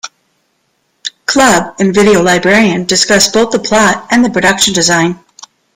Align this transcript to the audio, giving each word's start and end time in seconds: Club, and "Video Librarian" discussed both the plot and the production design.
Club, 1.27 1.75
and 1.77 1.93
"Video 1.93 2.23
Librarian" 2.23 2.85
discussed 2.85 3.33
both 3.33 3.51
the 3.51 3.59
plot 3.59 4.07
and 4.09 4.25
the 4.25 4.31
production 4.31 4.73
design. 4.73 5.19